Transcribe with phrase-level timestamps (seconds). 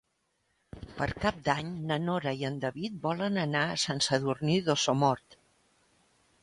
[1.01, 5.41] Per Cap d'Any na Nora i en David volen anar a Sant Sadurní d'Osormort.